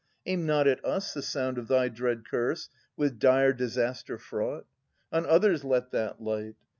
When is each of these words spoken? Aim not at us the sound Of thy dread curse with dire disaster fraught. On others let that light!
Aim 0.25 0.47
not 0.47 0.65
at 0.67 0.83
us 0.83 1.13
the 1.13 1.21
sound 1.21 1.59
Of 1.59 1.67
thy 1.67 1.87
dread 1.87 2.23
curse 2.27 2.69
with 2.97 3.19
dire 3.19 3.53
disaster 3.53 4.17
fraught. 4.17 4.65
On 5.11 5.27
others 5.27 5.63
let 5.63 5.91
that 5.91 6.19
light! 6.19 6.55